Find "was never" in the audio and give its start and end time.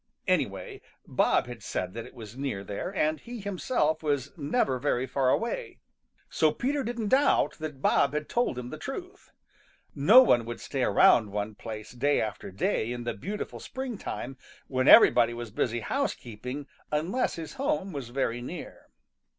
4.01-4.79